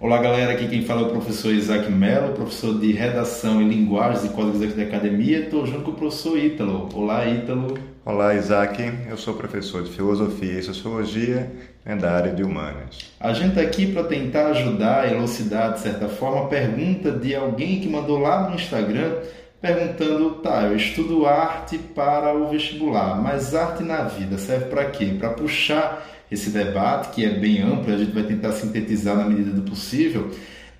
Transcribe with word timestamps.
Olá 0.00 0.16
galera, 0.16 0.54
aqui 0.54 0.66
quem 0.66 0.82
fala 0.82 1.02
é 1.02 1.04
o 1.04 1.10
professor 1.10 1.52
Isaac 1.52 1.92
Mello, 1.92 2.32
professor 2.32 2.80
de 2.80 2.90
redação 2.90 3.60
e 3.60 3.68
linguagens 3.68 4.24
e 4.24 4.30
códigos 4.30 4.62
aqui 4.62 4.72
da 4.72 4.84
academia. 4.84 5.40
Estou 5.40 5.66
junto 5.66 5.82
com 5.82 5.90
o 5.90 5.94
professor 5.94 6.38
Ítalo. 6.38 6.88
Olá 6.94 7.26
Ítalo. 7.26 7.78
Olá 8.02 8.34
Isaac, 8.34 8.82
eu 9.06 9.16
sou 9.18 9.34
professor 9.34 9.82
de 9.82 9.90
filosofia 9.90 10.58
e 10.58 10.62
sociologia 10.62 11.52
né, 11.84 11.96
da 11.96 12.12
área 12.12 12.32
de 12.32 12.42
humanas. 12.42 13.12
A 13.20 13.34
gente 13.34 13.50
está 13.50 13.60
aqui 13.60 13.92
para 13.92 14.04
tentar 14.04 14.46
ajudar, 14.46 15.12
elucidar 15.12 15.74
de 15.74 15.80
certa 15.80 16.08
forma 16.08 16.44
a 16.44 16.46
pergunta 16.46 17.12
de 17.12 17.34
alguém 17.34 17.78
que 17.78 17.86
mandou 17.86 18.18
lá 18.18 18.48
no 18.48 18.54
Instagram 18.54 19.18
perguntando, 19.60 20.36
tá, 20.36 20.62
eu 20.62 20.76
estudo 20.76 21.26
arte 21.26 21.76
para 21.76 22.34
o 22.34 22.48
vestibular, 22.48 23.20
mas 23.20 23.54
arte 23.54 23.82
na 23.82 24.04
vida 24.04 24.38
serve 24.38 24.64
para 24.70 24.86
quê? 24.86 25.14
Para 25.20 25.28
puxar 25.34 26.02
esse 26.30 26.50
debate, 26.50 27.10
que 27.10 27.24
é 27.24 27.30
bem 27.30 27.60
amplo, 27.60 27.92
a 27.92 27.96
gente 27.96 28.12
vai 28.12 28.22
tentar 28.22 28.52
sintetizar 28.52 29.16
na 29.16 29.24
medida 29.24 29.50
do 29.50 29.62
possível. 29.62 30.30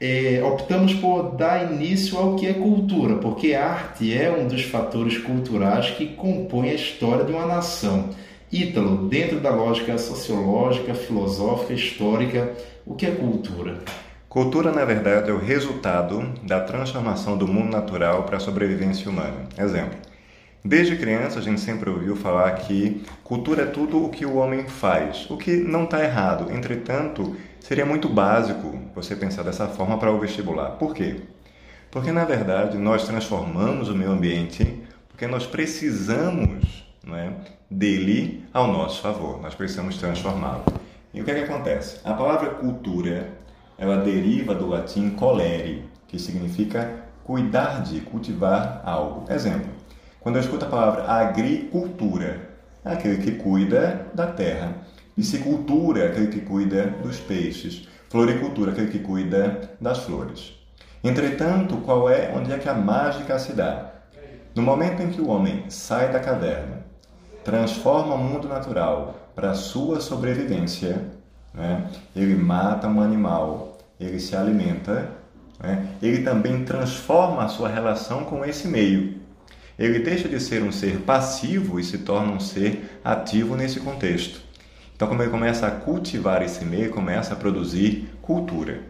É, 0.00 0.42
optamos 0.42 0.94
por 0.94 1.36
dar 1.36 1.72
início 1.72 2.16
ao 2.16 2.36
que 2.36 2.46
é 2.46 2.54
cultura, 2.54 3.16
porque 3.16 3.54
arte 3.54 4.16
é 4.16 4.30
um 4.30 4.48
dos 4.48 4.62
fatores 4.62 5.18
culturais 5.18 5.90
que 5.90 6.06
compõe 6.06 6.70
a 6.70 6.74
história 6.74 7.24
de 7.24 7.32
uma 7.32 7.46
nação. 7.46 8.08
Ítalo, 8.50 9.08
dentro 9.08 9.38
da 9.40 9.50
lógica 9.50 9.96
sociológica, 9.98 10.94
filosófica, 10.94 11.72
histórica, 11.72 12.52
o 12.86 12.94
que 12.94 13.06
é 13.06 13.10
cultura? 13.10 13.78
Cultura, 14.28 14.72
na 14.72 14.84
verdade, 14.84 15.28
é 15.28 15.32
o 15.32 15.38
resultado 15.38 16.22
da 16.44 16.60
transformação 16.60 17.36
do 17.36 17.46
mundo 17.46 17.70
natural 17.70 18.22
para 18.22 18.38
a 18.38 18.40
sobrevivência 18.40 19.10
humana. 19.10 19.48
Exemplo: 19.58 19.98
desde 20.64 20.96
criança 20.96 21.38
a 21.38 21.42
gente 21.42 21.60
sempre 21.60 21.88
ouviu 21.90 22.16
falar 22.16 22.50
que 22.52 23.02
cultura 23.24 23.62
é 23.62 23.66
tudo 23.66 24.04
o 24.04 24.10
que 24.10 24.26
o 24.26 24.36
homem 24.36 24.66
faz, 24.68 25.28
o 25.30 25.36
que 25.36 25.56
não 25.56 25.84
está 25.84 26.02
errado. 26.02 26.52
Entretanto, 26.52 27.36
seria 27.60 27.86
muito 27.86 28.08
básico 28.08 28.78
você 28.94 29.16
pensar 29.16 29.42
dessa 29.42 29.66
forma 29.66 29.98
para 29.98 30.12
o 30.12 30.18
vestibular. 30.18 30.72
Por 30.72 30.94
quê? 30.94 31.20
Porque, 31.90 32.12
na 32.12 32.24
verdade, 32.24 32.78
nós 32.78 33.06
transformamos 33.06 33.88
o 33.88 33.94
meio 33.94 34.12
ambiente 34.12 34.82
porque 35.08 35.26
nós 35.26 35.46
precisamos 35.46 36.84
não 37.04 37.16
é, 37.16 37.32
dele 37.70 38.44
ao 38.52 38.68
nosso 38.68 39.00
favor, 39.00 39.40
nós 39.40 39.54
precisamos 39.54 39.96
transformá-lo. 39.96 40.64
E 41.12 41.20
o 41.20 41.24
que, 41.24 41.30
é 41.30 41.34
que 41.34 41.44
acontece? 41.44 42.00
A 42.04 42.12
palavra 42.14 42.50
cultura 42.50 43.28
ela 43.78 43.96
deriva 43.98 44.54
do 44.54 44.68
latim 44.68 45.10
colere, 45.10 45.84
que 46.06 46.18
significa 46.18 47.02
cuidar 47.24 47.82
de, 47.82 48.00
cultivar 48.00 48.82
algo. 48.84 49.30
Exemplo, 49.32 49.70
quando 50.20 50.36
eu 50.36 50.42
escuto 50.42 50.66
a 50.66 50.68
palavra 50.68 51.04
agricultura, 51.04 52.50
é 52.84 52.92
aquele 52.92 53.22
que 53.22 53.32
cuida 53.32 54.06
da 54.14 54.26
terra. 54.26 54.74
Piscicultura, 55.16 56.06
aquele 56.06 56.28
que 56.28 56.40
cuida 56.40 56.86
dos 57.02 57.18
peixes. 57.18 57.88
Floricultura, 58.08 58.72
aquele 58.72 58.90
que 58.90 58.98
cuida 58.98 59.70
das 59.80 59.98
flores. 59.98 60.52
Entretanto, 61.02 61.78
qual 61.78 62.10
é, 62.10 62.32
onde 62.36 62.52
é 62.52 62.58
que 62.58 62.68
a 62.68 62.74
mágica 62.74 63.38
se 63.38 63.52
dá? 63.52 63.92
No 64.54 64.62
momento 64.62 65.00
em 65.02 65.10
que 65.10 65.20
o 65.20 65.28
homem 65.28 65.64
sai 65.68 66.12
da 66.12 66.20
caverna, 66.20 66.84
transforma 67.44 68.14
o 68.14 68.18
mundo 68.18 68.48
natural 68.48 69.30
para 69.34 69.54
sua 69.54 70.00
sobrevivência, 70.00 71.06
né? 71.54 71.88
ele 72.14 72.34
mata 72.34 72.88
um 72.88 73.00
animal, 73.00 73.78
ele 73.98 74.18
se 74.18 74.36
alimenta, 74.36 75.08
né? 75.58 75.86
ele 76.02 76.22
também 76.22 76.64
transforma 76.64 77.44
a 77.44 77.48
sua 77.48 77.68
relação 77.68 78.24
com 78.24 78.44
esse 78.44 78.66
meio. 78.68 79.19
Ele 79.80 79.98
deixa 79.98 80.28
de 80.28 80.38
ser 80.38 80.62
um 80.62 80.70
ser 80.70 80.98
passivo 80.98 81.80
e 81.80 81.82
se 81.82 81.96
torna 81.96 82.32
um 82.32 82.38
ser 82.38 83.00
ativo 83.02 83.56
nesse 83.56 83.80
contexto. 83.80 84.42
Então, 84.94 85.08
como 85.08 85.22
ele 85.22 85.30
começa 85.30 85.66
a 85.66 85.70
cultivar 85.70 86.42
esse 86.42 86.62
meio, 86.66 86.90
começa 86.90 87.32
a 87.32 87.36
produzir 87.36 88.10
cultura. 88.20 88.82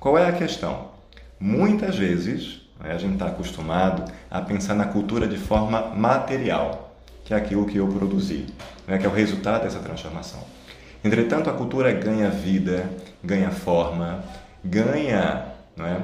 Qual 0.00 0.16
é 0.16 0.26
a 0.26 0.32
questão? 0.32 0.92
Muitas 1.38 1.98
vezes 1.98 2.62
né, 2.80 2.92
a 2.92 2.96
gente 2.96 3.12
está 3.12 3.26
acostumado 3.26 4.10
a 4.30 4.40
pensar 4.40 4.74
na 4.74 4.86
cultura 4.86 5.28
de 5.28 5.36
forma 5.36 5.94
material, 5.94 6.96
que 7.22 7.34
é 7.34 7.36
aquilo 7.36 7.66
que 7.66 7.76
eu 7.76 7.86
produzi, 7.86 8.46
né, 8.88 8.96
que 8.96 9.04
é 9.04 9.08
o 9.10 9.12
resultado 9.12 9.64
dessa 9.64 9.78
transformação. 9.78 10.40
Entretanto, 11.04 11.50
a 11.50 11.52
cultura 11.52 11.92
ganha 11.92 12.30
vida, 12.30 12.88
ganha 13.22 13.50
forma, 13.50 14.24
ganha 14.64 15.52
é, 15.78 16.00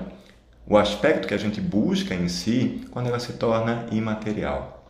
o 0.70 0.78
aspecto 0.78 1.26
que 1.26 1.34
a 1.34 1.38
gente 1.38 1.60
busca 1.60 2.14
em 2.14 2.28
si 2.28 2.82
quando 2.92 3.08
ela 3.08 3.18
se 3.18 3.32
torna 3.32 3.86
imaterial. 3.90 4.86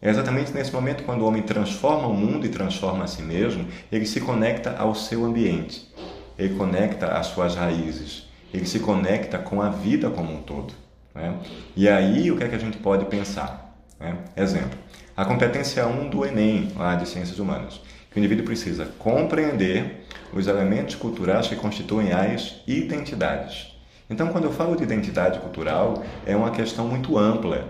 É 0.00 0.10
exatamente 0.10 0.50
nesse 0.52 0.72
momento 0.72 1.04
quando 1.04 1.22
o 1.22 1.26
homem 1.26 1.42
transforma 1.42 2.08
o 2.08 2.12
mundo 2.12 2.44
e 2.44 2.48
transforma 2.48 3.04
a 3.04 3.06
si 3.06 3.22
mesmo, 3.22 3.64
ele 3.92 4.04
se 4.04 4.20
conecta 4.20 4.74
ao 4.76 4.96
seu 4.96 5.24
ambiente, 5.24 5.88
ele 6.36 6.56
conecta 6.56 7.06
às 7.06 7.28
suas 7.28 7.54
raízes, 7.54 8.28
ele 8.52 8.66
se 8.66 8.80
conecta 8.80 9.38
com 9.38 9.62
a 9.62 9.68
vida 9.68 10.10
como 10.10 10.34
um 10.34 10.42
todo. 10.42 10.74
Né? 11.14 11.38
E 11.76 11.88
aí 11.88 12.28
o 12.32 12.36
que 12.36 12.42
é 12.42 12.48
que 12.48 12.56
a 12.56 12.58
gente 12.58 12.78
pode 12.78 13.04
pensar? 13.04 13.78
Né? 14.00 14.16
Exemplo, 14.36 14.76
a 15.16 15.24
competência 15.24 15.86
1 15.86 16.10
do 16.10 16.26
Enem, 16.26 16.72
lá 16.76 16.96
de 16.96 17.08
Ciências 17.08 17.38
Humanas 17.38 17.80
que 18.10 18.18
o 18.18 18.20
indivíduo 18.20 18.44
precisa 18.44 18.84
compreender 18.98 20.04
os 20.34 20.46
elementos 20.46 20.94
culturais 20.94 21.46
que 21.46 21.56
constituem 21.56 22.12
as 22.12 22.60
identidades. 22.66 23.71
Então, 24.12 24.28
quando 24.28 24.44
eu 24.44 24.52
falo 24.52 24.76
de 24.76 24.82
identidade 24.82 25.38
cultural, 25.40 26.04
é 26.26 26.36
uma 26.36 26.50
questão 26.50 26.86
muito 26.86 27.18
ampla. 27.18 27.66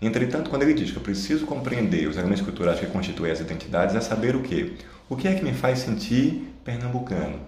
Entretanto, 0.00 0.50
quando 0.50 0.62
ele 0.62 0.74
diz 0.74 0.90
que 0.90 0.96
eu 0.96 1.02
preciso 1.02 1.46
compreender 1.46 2.06
os 2.06 2.16
elementos 2.16 2.42
culturais 2.42 2.78
que 2.78 2.86
constituem 2.86 3.32
as 3.32 3.40
identidades, 3.40 3.96
é 3.96 4.00
saber 4.00 4.36
o 4.36 4.42
quê? 4.42 4.74
O 5.08 5.16
que 5.16 5.26
é 5.26 5.34
que 5.34 5.42
me 5.42 5.54
faz 5.54 5.80
sentir 5.80 6.54
pernambucano? 6.64 7.40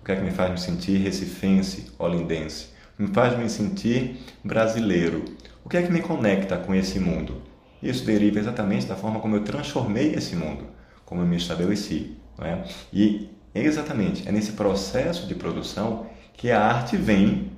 O 0.00 0.04
que 0.04 0.12
é 0.12 0.16
que 0.16 0.22
me 0.22 0.30
faz 0.30 0.50
me 0.50 0.58
sentir 0.58 0.98
recifense, 0.98 1.92
olindense? 1.98 2.68
O 2.94 2.96
que 2.96 3.02
me 3.02 3.14
faz 3.14 3.38
me 3.38 3.48
sentir 3.48 4.18
brasileiro? 4.42 5.24
O 5.64 5.68
que 5.68 5.76
é 5.76 5.82
que 5.82 5.92
me 5.92 6.00
conecta 6.00 6.56
com 6.56 6.74
esse 6.74 6.98
mundo? 6.98 7.42
Isso 7.82 8.04
deriva 8.04 8.38
exatamente 8.38 8.86
da 8.86 8.96
forma 8.96 9.20
como 9.20 9.36
eu 9.36 9.44
transformei 9.44 10.14
esse 10.14 10.34
mundo 10.34 10.66
como 11.12 11.20
eu 11.20 11.26
me 11.26 11.36
estabeleci. 11.36 12.16
Não 12.38 12.46
é? 12.46 12.64
E 12.90 13.28
exatamente 13.54 14.26
é 14.26 14.32
nesse 14.32 14.52
processo 14.52 15.26
de 15.26 15.34
produção 15.34 16.06
que 16.32 16.50
a 16.50 16.58
arte 16.58 16.96
vem 16.96 17.51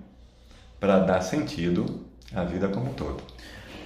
para 0.78 0.98
dar 0.98 1.20
sentido 1.20 2.00
à 2.34 2.44
vida 2.44 2.68
como 2.68 2.90
um 2.90 2.94
todo. 2.94 3.22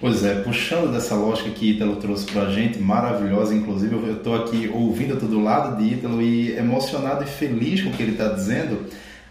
Pois 0.00 0.25
é, 0.25 0.37
puxando 0.43 0.93
dessa 0.93 1.16
lógica 1.16 1.50
que 1.50 1.72
Ítalo 1.72 1.97
trouxe 1.97 2.25
para 2.26 2.43
a 2.43 2.53
gente, 2.53 2.78
maravilhosa, 2.78 3.53
inclusive 3.53 3.97
eu 3.97 4.16
estou 4.16 4.37
aqui 4.37 4.71
ouvindo 4.72 5.19
todo 5.19 5.43
lado 5.43 5.76
de 5.76 5.94
Ítalo 5.94 6.22
e 6.22 6.56
emocionado 6.56 7.25
e 7.25 7.26
feliz 7.26 7.82
com 7.82 7.91
o 7.91 7.93
que 7.93 8.03
ele 8.03 8.12
está 8.12 8.28
dizendo, 8.28 8.87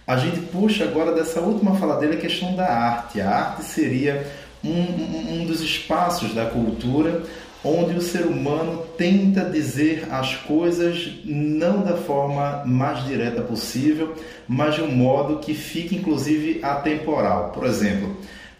a 0.05 0.17
gente 0.17 0.39
puxa 0.41 0.83
agora 0.83 1.13
dessa 1.13 1.39
última 1.39 1.75
fala 1.75 1.97
dele 1.97 2.15
a 2.15 2.19
questão 2.19 2.53
da 2.55 2.65
arte. 2.65 3.21
A 3.21 3.29
arte 3.29 3.63
seria 3.63 4.25
um, 4.63 4.69
um, 4.69 5.41
um 5.41 5.45
dos 5.45 5.61
espaços 5.61 6.33
da 6.33 6.45
cultura 6.45 7.23
onde 7.63 7.95
o 7.95 8.01
ser 8.01 8.25
humano 8.25 8.83
tenta 8.97 9.49
dizer 9.49 10.07
as 10.11 10.35
coisas 10.35 11.19
não 11.25 11.81
da 11.81 11.97
forma 11.97 12.63
mais 12.65 13.05
direta 13.05 13.41
possível, 13.41 14.15
mas 14.47 14.75
de 14.75 14.81
um 14.81 14.91
modo 14.91 15.39
que 15.39 15.53
fique 15.53 15.95
inclusive 15.95 16.59
atemporal. 16.63 17.51
Por 17.51 17.65
exemplo, 17.65 18.15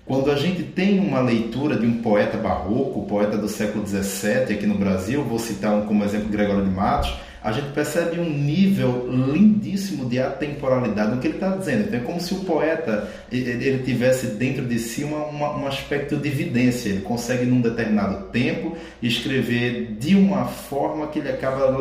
quando 0.05 0.31
a 0.31 0.35
gente 0.35 0.63
tem 0.63 0.99
uma 0.99 1.19
leitura 1.19 1.75
de 1.75 1.85
um 1.85 2.01
poeta 2.01 2.37
barroco, 2.37 3.05
poeta 3.05 3.37
do 3.37 3.47
século 3.47 3.85
XVII 3.85 4.53
aqui 4.53 4.65
no 4.65 4.75
Brasil, 4.75 5.23
vou 5.23 5.37
citar 5.37 5.73
um 5.73 5.85
como 5.85 6.03
exemplo 6.03 6.29
Gregório 6.29 6.63
de 6.63 6.71
Matos, 6.71 7.13
a 7.47 7.51
gente 7.53 7.71
percebe 7.71 8.19
um 8.19 8.29
nível 8.29 9.07
lindíssimo 9.09 10.09
de 10.09 10.19
atemporalidade 10.19 11.15
no 11.15 11.21
que 11.21 11.27
ele 11.27 11.35
está 11.35 11.55
dizendo. 11.55 11.83
Então 11.87 11.97
é 12.01 12.03
como 12.03 12.19
se 12.19 12.33
o 12.33 12.41
poeta 12.41 13.09
ele 13.31 13.81
tivesse 13.85 14.27
dentro 14.35 14.65
de 14.65 14.77
si 14.77 15.05
uma, 15.05 15.27
uma, 15.27 15.57
um 15.57 15.65
aspecto 15.65 16.17
de 16.17 16.27
evidência. 16.27 16.89
Ele 16.89 17.03
consegue, 17.03 17.45
num 17.45 17.61
determinado 17.61 18.25
tempo, 18.31 18.75
escrever 19.01 19.95
de 19.97 20.13
uma 20.13 20.43
forma 20.43 21.07
que 21.07 21.19
ele 21.19 21.29
acaba 21.29 21.73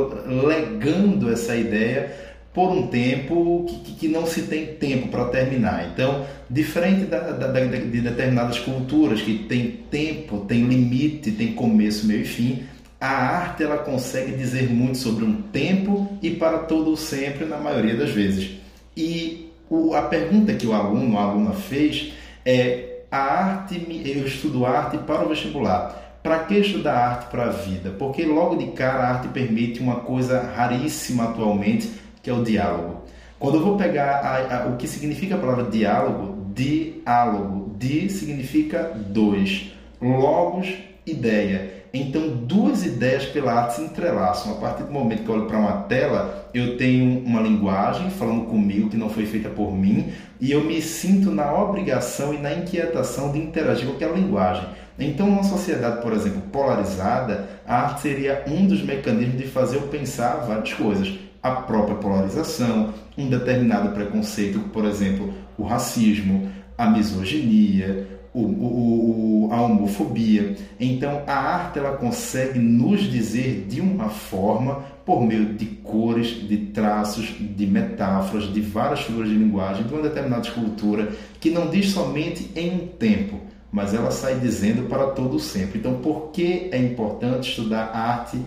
legando 0.47 1.33
essa 1.33 1.57
ideia 1.57 2.15
por 2.55 2.71
um 2.71 2.87
tempo 2.87 3.67
que, 3.69 3.93
que 3.95 4.09
não 4.09 4.25
se 4.25 4.43
tem 4.43 4.67
tempo 4.67 5.09
para 5.09 5.25
terminar. 5.25 5.91
Então, 5.93 6.25
diferente 6.49 7.07
da, 7.07 7.19
da, 7.33 7.49
de 7.49 8.01
determinadas 8.01 8.61
culturas 8.61 9.21
que 9.21 9.41
tem 9.49 9.81
tempo, 9.91 10.45
tem 10.47 10.63
limite, 10.63 11.33
tem 11.33 11.55
começo, 11.55 12.07
meio 12.07 12.23
e 12.23 12.25
fim, 12.25 12.63
a 13.01 13.09
arte 13.09 13.63
ela 13.63 13.79
consegue 13.79 14.33
dizer 14.33 14.71
muito 14.71 14.99
sobre 14.99 15.25
um 15.25 15.43
tempo 15.43 16.19
e 16.23 16.31
para 16.31 16.59
todo 16.59 16.93
o 16.93 16.97
sempre 16.97 17.45
na 17.45 17.59
maioria 17.59 17.97
das 17.97 18.11
vezes. 18.11 18.59
E 18.97 19.53
o, 19.69 19.95
a 19.95 20.03
pergunta 20.03 20.55
que 20.55 20.67
o 20.67 20.73
aluno, 20.73 21.19
a 21.19 21.23
aluna 21.23 21.53
fez 21.53 22.13
é: 22.45 23.01
a 23.11 23.19
arte, 23.19 23.87
eu 24.05 24.27
estudo 24.27 24.65
arte 24.65 24.99
para 24.99 25.25
o 25.25 25.29
vestibular. 25.29 26.05
Para 26.23 26.41
que 26.41 26.59
estudar 26.59 26.97
arte 26.97 27.31
para 27.31 27.45
a 27.45 27.51
vida? 27.51 27.91
Porque 27.91 28.25
logo 28.25 28.57
de 28.57 28.73
cara 28.73 29.05
a 29.05 29.11
arte 29.11 29.29
permite 29.29 29.79
uma 29.79 30.01
coisa 30.01 30.41
raríssima 30.41 31.25
atualmente, 31.25 31.89
que 32.21 32.29
é 32.29 32.33
o 32.33 32.43
diálogo. 32.43 33.03
Quando 33.39 33.59
eu 33.59 33.63
vou 33.63 33.77
pegar 33.77 34.17
a, 34.25 34.65
a, 34.65 34.67
o 34.67 34.77
que 34.77 34.89
significa 34.89 35.37
a 35.37 35.39
palavra 35.39 35.71
diálogo, 35.71 36.53
diálogo, 36.53 37.77
di 37.79 38.09
significa 38.09 38.93
dois, 39.07 39.73
logos, 40.01 40.75
ideia. 41.07 41.85
Então, 41.99 42.29
duas 42.29 42.85
ideias 42.85 43.25
pela 43.25 43.55
arte 43.55 43.77
se 43.77 43.83
entrelaçam. 43.83 44.53
A 44.53 44.57
partir 44.57 44.83
do 44.83 44.93
momento 44.93 45.23
que 45.23 45.29
eu 45.29 45.35
olho 45.35 45.47
para 45.47 45.59
uma 45.59 45.83
tela, 45.85 46.51
eu 46.53 46.77
tenho 46.77 47.21
uma 47.21 47.41
linguagem 47.41 48.11
falando 48.11 48.45
comigo 48.45 48.91
que 48.91 48.99
não 48.99 49.09
foi 49.09 49.25
feita 49.25 49.49
por 49.49 49.75
mim 49.75 50.13
e 50.39 50.53
eu 50.53 50.63
me 50.63 50.83
sinto 50.83 51.31
na 51.31 51.51
obrigação 51.55 52.35
e 52.35 52.39
na 52.39 52.53
inquietação 52.53 53.33
de 53.33 53.39
interagir 53.39 53.87
com 53.87 53.95
aquela 53.95 54.15
linguagem. 54.15 54.67
Então, 54.99 55.27
numa 55.27 55.43
sociedade, 55.43 56.03
por 56.03 56.13
exemplo, 56.13 56.43
polarizada, 56.53 57.49
a 57.67 57.83
arte 57.83 58.03
seria 58.03 58.45
um 58.47 58.67
dos 58.67 58.83
mecanismos 58.83 59.39
de 59.39 59.47
fazer 59.47 59.77
eu 59.77 59.83
pensar 59.83 60.45
várias 60.47 60.75
coisas. 60.75 61.15
A 61.43 61.51
própria 61.51 61.97
polarização, 61.97 62.93
um 63.17 63.29
determinado 63.29 63.91
preconceito, 63.91 64.59
por 64.71 64.85
exemplo, 64.85 65.33
o 65.57 65.65
racismo, 65.65 66.51
a 66.77 66.91
misoginia, 66.91 68.16
o, 68.41 69.47
o, 69.47 69.49
a 69.53 69.63
homofobia. 69.63 70.57
Então, 70.79 71.23
a 71.27 71.35
arte 71.35 71.79
ela 71.79 71.97
consegue 71.97 72.59
nos 72.59 73.01
dizer 73.11 73.67
de 73.69 73.81
uma 73.81 74.11
forma, 74.11 74.85
por 75.05 75.23
meio 75.23 75.55
de 75.55 75.65
cores, 75.67 76.47
de 76.47 76.57
traços, 76.57 77.35
de 77.39 77.67
metáforas, 77.67 78.53
de 78.53 78.61
várias 78.61 79.01
figuras 79.01 79.31
de 79.31 79.37
linguagem, 79.37 79.85
de 79.85 79.95
uma 79.95 80.03
determinada 80.03 80.47
escultura, 80.47 81.13
que 81.41 81.51
não 81.51 81.71
diz 81.71 81.91
somente 81.91 82.51
em 82.55 82.75
um 82.75 82.87
tempo, 82.87 83.41
mas 83.73 83.95
ela 83.95 84.11
sai 84.11 84.39
dizendo 84.39 84.89
para 84.89 85.07
todo 85.09 85.39
sempre. 85.39 85.79
Então, 85.79 85.95
por 85.95 86.31
que 86.33 86.69
é 86.73 86.79
importante 86.79 87.51
estudar 87.51 87.91
arte 87.95 88.39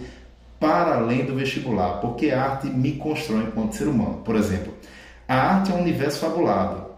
para 0.59 0.97
além 0.97 1.25
do 1.25 1.33
vestibular? 1.33 2.00
Porque 2.00 2.30
a 2.30 2.44
arte 2.44 2.68
me 2.68 2.94
constrói 2.94 3.44
enquanto 3.44 3.75
ser 3.75 3.88
humano. 3.88 4.21
Por 4.24 4.36
exemplo, 4.36 4.74
a 5.27 5.36
arte 5.36 5.71
é 5.71 5.75
um 5.75 5.81
universo 5.81 6.19
fabulado. 6.19 6.88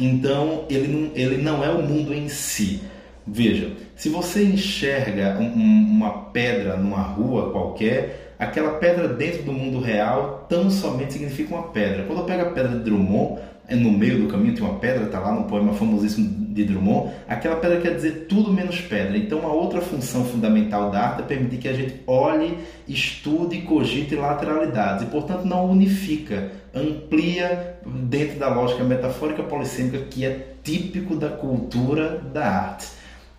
Então, 0.00 0.64
ele 0.70 0.88
não, 0.88 1.10
ele 1.14 1.36
não 1.36 1.62
é 1.62 1.68
o 1.70 1.82
mundo 1.82 2.14
em 2.14 2.28
si. 2.28 2.80
Veja, 3.26 3.70
se 3.94 4.08
você 4.08 4.42
enxerga 4.42 5.38
um, 5.38 5.46
uma 5.46 6.10
pedra 6.32 6.76
numa 6.76 7.02
rua 7.02 7.52
qualquer, 7.52 8.34
aquela 8.38 8.78
pedra 8.78 9.06
dentro 9.08 9.42
do 9.42 9.52
mundo 9.52 9.78
real 9.78 10.46
tão 10.48 10.70
somente 10.70 11.12
significa 11.12 11.54
uma 11.54 11.64
pedra. 11.64 12.04
Quando 12.04 12.20
eu 12.20 12.24
pego 12.24 12.42
a 12.42 12.50
pedra 12.52 12.78
de 12.78 12.84
Drummond, 12.84 13.38
é 13.68 13.76
no 13.76 13.92
meio 13.92 14.22
do 14.22 14.26
caminho 14.26 14.54
tem 14.54 14.64
uma 14.64 14.80
pedra, 14.80 15.04
está 15.04 15.20
lá 15.20 15.32
no 15.32 15.44
poema 15.44 15.72
famosíssimo 15.74 16.28
de 16.52 16.64
Drummond, 16.64 17.12
aquela 17.28 17.54
pedra 17.56 17.80
quer 17.80 17.94
dizer 17.94 18.26
tudo 18.28 18.52
menos 18.52 18.80
pedra. 18.80 19.16
Então, 19.16 19.38
uma 19.38 19.52
outra 19.52 19.80
função 19.80 20.24
fundamental 20.24 20.90
da 20.90 21.00
arte 21.00 21.20
é 21.20 21.24
permitir 21.24 21.58
que 21.58 21.68
a 21.68 21.72
gente 21.72 22.00
olhe, 22.06 22.58
estude, 22.88 23.60
cogite 23.60 24.16
lateralidades 24.16 25.04
e, 25.04 25.06
portanto, 25.06 25.44
não 25.44 25.70
unifica, 25.70 26.50
amplia 26.74 27.76
dentro 27.84 28.38
da 28.38 28.48
lógica 28.48 28.84
metafórica 28.84 29.42
polissêmica 29.42 29.98
que 30.10 30.24
é 30.24 30.54
típico 30.62 31.16
da 31.16 31.28
cultura 31.28 32.18
da 32.32 32.46
arte. 32.46 32.88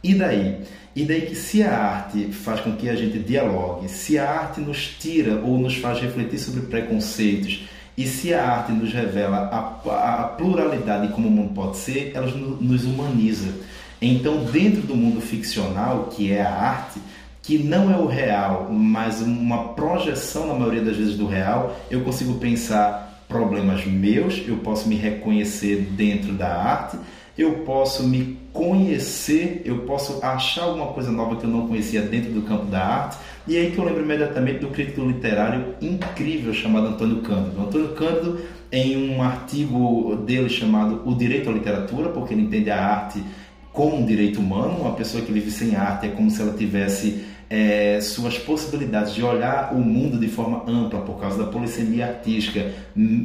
E 0.04 0.16
daí? 0.16 0.62
E 0.96 1.06
daí 1.06 1.22
que 1.22 1.36
se 1.36 1.64
a 1.64 1.74
arte 1.74 2.32
faz 2.34 2.60
com 2.60 2.76
que 2.76 2.90
a 2.90 2.96
gente 2.96 3.20
dialogue, 3.20 3.88
se 3.88 4.18
a 4.18 4.30
arte 4.30 4.60
nos 4.60 4.88
tira 5.00 5.36
ou 5.42 5.58
nos 5.58 5.78
faz 5.78 6.00
refletir 6.00 6.40
sobre 6.40 6.62
preconceitos, 6.62 7.68
e 7.98 8.08
se 8.08 8.34
a 8.34 8.44
arte 8.44 8.72
nos 8.72 8.92
revela 8.92 9.38
a, 9.38 10.24
a 10.24 10.24
pluralidade 10.30 11.10
como 11.10 11.28
o 11.28 11.32
mundo 11.32 11.54
pode 11.54 11.78
ser, 11.78 12.12
ela 12.14 12.28
nos 12.28 12.84
humaniza. 12.84 13.54
Então, 14.02 14.46
dentro 14.46 14.82
do 14.82 14.96
mundo 14.96 15.22
ficcional, 15.22 16.06
que 16.06 16.32
é 16.32 16.42
a 16.42 16.52
arte, 16.52 17.00
que 17.42 17.58
não 17.58 17.92
é 17.92 17.98
o 17.98 18.08
real, 18.08 18.70
mas 18.72 19.22
uma 19.22 19.70
projeção, 19.70 20.48
na 20.48 20.54
maioria 20.54 20.82
das 20.82 20.96
vezes, 20.96 21.16
do 21.16 21.28
real, 21.28 21.78
eu 21.90 22.02
consigo 22.02 22.36
pensar 22.36 23.11
problemas 23.32 23.86
meus, 23.86 24.44
eu 24.46 24.58
posso 24.58 24.90
me 24.90 24.96
reconhecer 24.96 25.78
dentro 25.92 26.34
da 26.34 26.54
arte, 26.54 26.98
eu 27.38 27.60
posso 27.60 28.04
me 28.04 28.38
conhecer, 28.52 29.62
eu 29.64 29.80
posso 29.80 30.24
achar 30.24 30.64
alguma 30.64 30.88
coisa 30.88 31.10
nova 31.10 31.38
que 31.38 31.46
eu 31.46 31.50
não 31.50 31.68
conhecia 31.68 32.02
dentro 32.02 32.32
do 32.32 32.42
campo 32.42 32.66
da 32.66 32.86
arte 32.86 33.18
e 33.48 33.58
aí 33.58 33.72
que 33.72 33.78
eu 33.78 33.86
lembro 33.86 34.04
imediatamente 34.04 34.60
do 34.60 34.68
crítico 34.68 35.02
literário 35.02 35.74
incrível 35.82 36.54
chamado 36.54 36.88
Antônio 36.88 37.22
Cândido. 37.22 37.62
Antônio 37.62 37.90
Cândido, 37.94 38.42
em 38.72 39.10
um 39.10 39.24
artigo 39.24 40.18
dele 40.18 40.50
chamado 40.50 41.02
O 41.06 41.16
Direito 41.16 41.50
à 41.50 41.54
Literatura, 41.54 42.10
porque 42.10 42.34
ele 42.34 42.44
entende 42.44 42.70
a 42.70 42.86
arte 42.86 43.24
como 43.72 43.96
um 43.96 44.06
direito 44.06 44.40
humano, 44.40 44.82
uma 44.82 44.94
pessoa 44.94 45.24
que 45.24 45.32
vive 45.32 45.50
sem 45.50 45.76
arte 45.76 46.08
é 46.08 46.10
como 46.10 46.30
se 46.30 46.42
ela 46.42 46.54
tivesse 46.54 47.24
é, 47.52 48.00
suas 48.00 48.38
possibilidades 48.38 49.14
de 49.14 49.22
olhar 49.22 49.74
o 49.74 49.80
mundo 49.80 50.18
de 50.18 50.30
forma 50.30 50.64
ampla 50.66 51.02
por 51.02 51.20
causa 51.20 51.44
da 51.44 51.52
polissemia 51.52 52.08
artística 52.08 52.72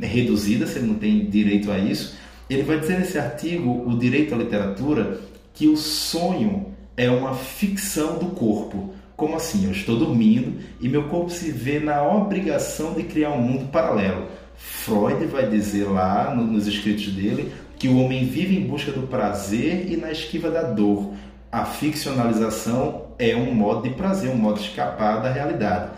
reduzida, 0.02 0.66
se 0.66 0.80
ele 0.80 0.88
não 0.88 0.96
tem 0.96 1.30
direito 1.30 1.70
a 1.70 1.78
isso. 1.78 2.16
Ele 2.50 2.64
vai 2.64 2.80
dizer 2.80 2.98
nesse 2.98 3.16
artigo, 3.16 3.88
O 3.88 3.96
Direito 3.96 4.34
à 4.34 4.38
Literatura, 4.38 5.20
que 5.54 5.68
o 5.68 5.76
sonho 5.76 6.74
é 6.96 7.08
uma 7.08 7.34
ficção 7.34 8.18
do 8.18 8.26
corpo. 8.26 8.92
Como 9.16 9.36
assim? 9.36 9.64
Eu 9.64 9.70
estou 9.70 9.96
dormindo 9.96 10.58
e 10.80 10.88
meu 10.88 11.04
corpo 11.04 11.30
se 11.30 11.52
vê 11.52 11.78
na 11.78 12.02
obrigação 12.02 12.94
de 12.94 13.04
criar 13.04 13.30
um 13.30 13.40
mundo 13.40 13.70
paralelo. 13.70 14.26
Freud 14.56 15.24
vai 15.26 15.48
dizer 15.48 15.84
lá 15.84 16.34
nos 16.34 16.66
escritos 16.66 17.06
dele 17.12 17.52
que 17.78 17.88
o 17.88 17.98
homem 17.98 18.26
vive 18.26 18.56
em 18.56 18.66
busca 18.66 18.90
do 18.90 19.06
prazer 19.06 19.86
e 19.88 19.96
na 19.96 20.10
esquiva 20.10 20.50
da 20.50 20.62
dor. 20.62 21.12
A 21.50 21.64
ficcionalização 21.64 23.05
é 23.18 23.34
um 23.36 23.54
modo 23.54 23.88
de 23.88 23.94
prazer, 23.94 24.30
um 24.30 24.36
modo 24.36 24.60
de 24.60 24.68
escapar 24.68 25.22
da 25.22 25.30
realidade. 25.30 25.90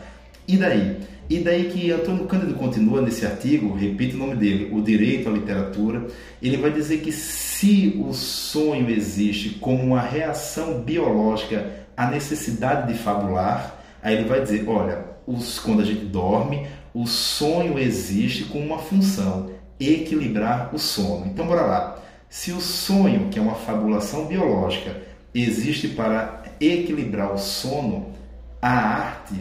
E 0.47 0.57
daí? 0.57 0.97
E 1.29 1.41
daí 1.41 1.65
que 1.65 1.91
Antônio 1.91 2.25
Cândido 2.25 2.55
continua 2.55 3.03
nesse 3.03 3.27
artigo, 3.27 3.75
repito 3.75 4.17
o 4.17 4.19
nome 4.19 4.35
dele, 4.35 4.71
O 4.73 4.81
Direito 4.81 5.29
à 5.29 5.33
Literatura, 5.33 6.07
ele 6.41 6.57
vai 6.57 6.73
dizer 6.73 6.99
que 6.99 7.13
se 7.13 8.01
o 8.03 8.15
sonho 8.15 8.89
existe 8.89 9.51
como 9.51 9.83
uma 9.83 10.01
reação 10.01 10.81
biológica 10.81 11.87
a 11.95 12.11
necessidade 12.11 12.91
de 12.91 12.99
fabular, 12.99 13.83
aí 14.03 14.15
ele 14.15 14.29
vai 14.29 14.41
dizer, 14.41 14.67
olha, 14.67 15.05
os, 15.27 15.59
quando 15.59 15.83
a 15.83 15.85
gente 15.85 16.07
dorme, 16.07 16.67
o 16.95 17.07
sonho 17.07 17.79
existe 17.79 18.45
com 18.45 18.61
uma 18.61 18.79
função, 18.79 19.51
equilibrar 19.79 20.75
o 20.75 20.79
sono. 20.79 21.27
Então, 21.27 21.47
bora 21.47 21.63
lá. 21.63 21.99
Se 22.31 22.53
o 22.53 22.61
sonho, 22.61 23.29
que 23.29 23.39
é 23.39 23.43
uma 23.43 23.55
fabulação 23.55 24.27
biológica, 24.27 24.97
existe 25.35 25.89
para 25.89 26.43
equilibrar 26.61 27.33
o 27.33 27.39
sono, 27.39 28.13
a 28.61 28.71
arte, 28.71 29.35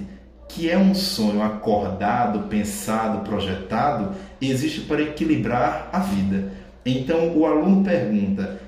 que 0.47 0.69
é 0.69 0.77
um 0.77 0.95
sonho 0.95 1.41
acordado, 1.41 2.47
pensado, 2.47 3.19
projetado, 3.19 4.15
existe 4.41 4.81
para 4.81 5.01
equilibrar 5.01 5.89
a 5.91 5.99
vida. 5.99 6.51
Então, 6.85 7.35
o 7.37 7.45
aluno 7.45 7.83
pergunta: 7.83 8.59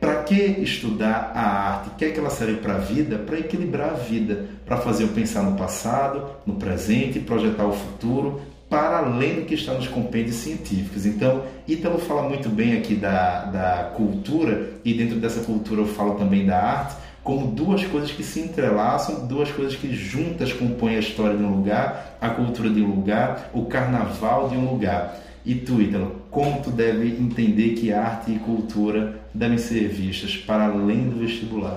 para 0.00 0.22
que 0.22 0.34
estudar 0.34 1.32
a 1.34 1.40
arte? 1.40 1.90
Quer 1.98 2.12
que 2.12 2.18
ela 2.18 2.30
serve 2.30 2.56
para 2.56 2.76
a 2.76 2.78
vida? 2.78 3.18
Para 3.18 3.38
equilibrar 3.38 3.90
a 3.90 3.94
vida, 3.94 4.46
para 4.64 4.78
fazer 4.78 5.04
eu 5.04 5.08
pensar 5.08 5.42
no 5.42 5.56
passado, 5.56 6.24
no 6.46 6.54
presente, 6.54 7.18
projetar 7.18 7.66
o 7.66 7.72
futuro, 7.72 8.40
para 8.68 8.98
além 8.98 9.36
do 9.36 9.42
que 9.42 9.54
está 9.54 9.72
nos 9.74 9.88
compêndios 9.88 10.36
científicos. 10.36 11.06
Então, 11.06 11.42
Ítalo 11.66 11.98
fala 11.98 12.22
muito 12.22 12.48
bem 12.48 12.76
aqui 12.76 12.94
da, 12.94 13.44
da 13.44 13.92
cultura, 13.96 14.70
e 14.84 14.94
dentro 14.94 15.16
dessa 15.16 15.40
cultura 15.40 15.80
eu 15.80 15.86
falo 15.86 16.14
também 16.14 16.46
da 16.46 16.58
arte, 16.58 16.96
como 17.28 17.48
duas 17.48 17.84
coisas 17.84 18.10
que 18.10 18.22
se 18.22 18.40
entrelaçam, 18.40 19.26
duas 19.26 19.52
coisas 19.52 19.76
que 19.76 19.94
juntas 19.94 20.50
compõem 20.50 20.96
a 20.96 20.98
história 20.98 21.36
de 21.36 21.42
um 21.42 21.56
lugar, 21.56 22.16
a 22.18 22.30
cultura 22.30 22.70
de 22.70 22.80
um 22.80 22.86
lugar, 22.86 23.50
o 23.52 23.66
carnaval 23.66 24.48
de 24.48 24.56
um 24.56 24.70
lugar. 24.70 25.14
E 25.44 25.54
tu, 25.54 25.78
Ítalo, 25.78 26.22
como 26.30 26.62
tu 26.62 26.70
deve 26.70 27.06
entender 27.06 27.74
que 27.74 27.92
arte 27.92 28.32
e 28.32 28.38
cultura 28.38 29.20
devem 29.34 29.58
ser 29.58 29.88
vistas 29.88 30.38
para 30.38 30.64
além 30.64 31.10
do 31.10 31.20
vestibular? 31.20 31.76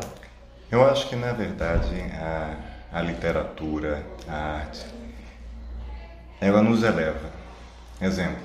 Eu 0.71 0.89
acho 0.89 1.09
que, 1.09 1.17
na 1.17 1.33
verdade, 1.33 1.99
a, 2.13 2.55
a 2.93 3.01
literatura, 3.01 4.05
a 4.29 4.33
arte, 4.59 4.85
ela 6.39 6.61
nos 6.61 6.81
eleva. 6.81 7.29
Exemplo, 8.01 8.39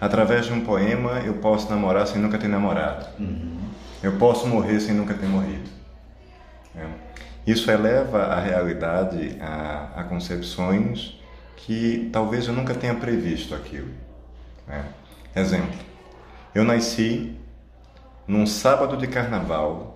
através 0.00 0.46
de 0.46 0.54
um 0.54 0.62
poema 0.62 1.20
eu 1.26 1.34
posso 1.34 1.68
namorar 1.68 2.06
sem 2.06 2.22
nunca 2.22 2.38
ter 2.38 2.48
namorado. 2.48 3.04
Uhum. 3.20 3.58
Eu 4.02 4.12
posso 4.12 4.46
morrer 4.46 4.80
sem 4.80 4.94
nunca 4.94 5.12
ter 5.12 5.26
morrido. 5.26 5.81
É. 6.76 6.86
Isso 7.46 7.70
eleva 7.70 8.24
a 8.24 8.40
realidade 8.40 9.36
a, 9.40 9.90
a 9.96 10.04
concepções 10.04 11.18
que 11.56 12.08
talvez 12.12 12.46
eu 12.46 12.54
nunca 12.54 12.74
tenha 12.74 12.94
previsto 12.94 13.54
aquilo. 13.54 13.90
É. 14.68 15.40
Exemplo, 15.40 15.74
eu 16.54 16.64
nasci 16.64 17.36
num 18.26 18.46
sábado 18.46 18.96
de 18.96 19.06
carnaval 19.06 19.92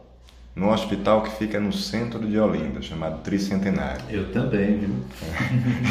no 0.57 0.73
hospital 0.73 1.23
que 1.23 1.31
fica 1.37 1.61
no 1.61 1.71
centro 1.71 2.27
de 2.27 2.39
Olinda, 2.39 2.81
chamado 2.81 3.21
Tricentenário. 3.23 4.03
Eu 4.09 4.33
também, 4.33 4.79
viu? 4.79 4.95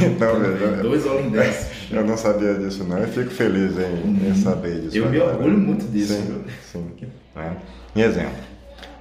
Então, 0.09 0.39
veja. 0.39 0.81
Dois 0.81 1.05
olindenses. 1.05 1.91
Eu 1.91 2.03
não 2.03 2.17
sabia 2.17 2.55
disso, 2.55 2.83
não. 2.83 2.97
Eu 2.97 3.07
fico 3.07 3.29
feliz 3.29 3.77
em, 3.77 4.25
em 4.25 4.29
uhum. 4.29 4.35
saber 4.35 4.81
disso. 4.81 4.97
Eu 4.97 5.05
agora. 5.05 5.23
me 5.23 5.29
orgulho 5.29 5.57
muito 5.59 5.85
disso. 5.91 6.15
Sim, 6.15 6.89
sim. 6.99 7.07
É. 7.35 7.51
E 7.95 8.01
exemplo, 8.01 8.33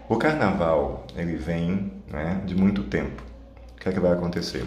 o 0.09 0.17
carnaval, 0.17 1.07
ele 1.17 1.37
vem 1.37 1.93
né, 2.11 2.41
de 2.45 2.55
muito 2.55 2.83
tempo. 2.85 3.23
O 3.73 3.81
que 3.81 3.89
é 3.89 3.93
que 3.93 4.01
vai 4.01 4.13
acontecer? 4.13 4.65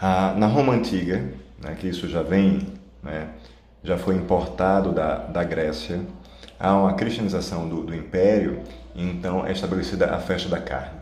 Ah, 0.00 0.34
na 0.36 0.46
Roma 0.46 0.72
Antiga, 0.72 1.24
né, 1.62 1.76
que 1.78 1.88
isso 1.88 2.08
já 2.08 2.22
vem 2.22 2.66
né, 3.02 3.28
já 3.82 3.98
foi 3.98 4.14
importado 4.14 4.92
da, 4.92 5.16
da 5.18 5.42
Grécia. 5.42 6.00
Há 6.58 6.74
uma 6.74 6.94
cristianização 6.94 7.68
do, 7.68 7.82
do 7.82 7.94
império, 7.94 8.60
então 8.94 9.44
é 9.46 9.52
estabelecida 9.52 10.14
a 10.14 10.18
festa 10.18 10.48
da 10.48 10.58
carne. 10.58 11.00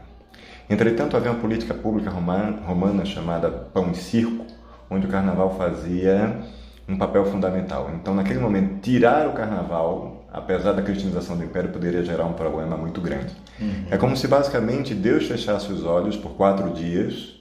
Entretanto, 0.69 1.17
havia 1.17 1.33
uma 1.33 1.41
política 1.41 1.75
pública 1.75 2.11
romana 2.11 3.05
chamada 3.05 3.51
pão 3.51 3.91
e 3.91 3.97
circo, 3.97 4.47
onde 4.89 5.07
o 5.07 5.11
carnaval 5.11 5.57
fazia 5.57 6.41
um 6.89 6.97
papel 6.97 7.25
fundamental. 7.27 7.91
Então, 7.95 8.15
naquele 8.15 8.39
momento, 8.39 8.81
tirar 8.81 9.27
o 9.29 9.33
carnaval, 9.33 10.20
apesar 10.33 10.73
da 10.73 10.83
cristianização 10.83 11.37
do 11.37 11.45
império, 11.45 11.71
poderia 11.71 12.03
gerar 12.05 12.25
um 12.25 12.33
problema 12.33 12.77
muito 12.77 13.01
grande. 13.01 13.35
Uhum. 13.61 13.87
É 13.91 13.97
como 13.97 14.17
se 14.17 14.29
basicamente 14.29 14.95
Deus 14.95 15.27
fechasse 15.27 15.73
os 15.73 15.85
olhos 15.85 16.17
por 16.17 16.33
quatro 16.33 16.71
dias, 16.71 17.41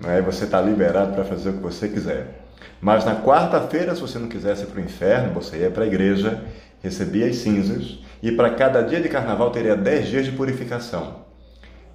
né, 0.00 0.18
e 0.18 0.22
você 0.22 0.44
está 0.44 0.60
liberado 0.60 1.14
para 1.14 1.24
fazer 1.24 1.50
o 1.50 1.52
que 1.54 1.62
você 1.62 1.88
quiser. 1.88 2.44
Mas 2.80 3.04
na 3.04 3.16
quarta-feira, 3.16 3.94
se 3.94 4.00
você 4.00 4.18
não 4.18 4.28
quisesse 4.28 4.64
ir 4.64 4.66
para 4.66 4.80
o 4.80 4.84
inferno, 4.84 5.32
você 5.32 5.58
ia 5.58 5.70
para 5.70 5.84
a 5.84 5.86
igreja, 5.86 6.42
recebia 6.82 7.26
as 7.26 7.36
cinzas, 7.36 7.98
e 8.22 8.32
para 8.32 8.50
cada 8.50 8.82
dia 8.82 9.00
de 9.00 9.08
carnaval 9.08 9.50
teria 9.50 9.76
dez 9.76 10.08
dias 10.08 10.24
de 10.24 10.32
purificação. 10.32 11.24